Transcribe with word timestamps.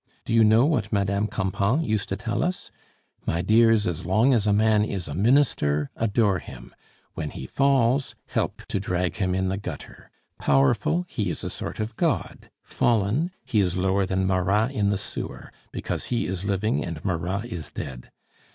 Do 0.25 0.33
you 0.33 0.43
know 0.43 0.65
what 0.65 0.91
Madame 0.91 1.27
Campan 1.27 1.83
used 1.85 2.09
to 2.09 2.15
tell 2.17 2.41
us? 2.43 2.71
'My 3.27 3.43
dears, 3.43 3.85
as 3.85 4.03
long 4.03 4.33
as 4.33 4.47
a 4.47 4.51
man 4.51 4.83
is 4.83 5.07
a 5.07 5.13
minister, 5.13 5.91
adore 5.95 6.39
him; 6.39 6.73
when 7.13 7.29
he 7.29 7.45
falls, 7.45 8.15
help 8.25 8.63
to 8.69 8.79
drag 8.79 9.17
him 9.17 9.35
in 9.35 9.47
the 9.49 9.57
gutter. 9.57 10.09
Powerful, 10.39 11.05
he 11.07 11.29
is 11.29 11.43
a 11.43 11.51
sort 11.51 11.79
of 11.79 11.95
god; 11.97 12.49
fallen, 12.63 13.29
he 13.45 13.59
is 13.59 13.77
lower 13.77 14.07
than 14.07 14.25
Marat 14.25 14.69
in 14.71 14.89
the 14.89 14.97
sewer, 14.97 15.51
because 15.71 16.05
he 16.05 16.25
is 16.25 16.45
living, 16.45 16.83
and 16.83 17.05
Marat 17.05 17.45
is 17.45 17.69
dead. 17.69 18.09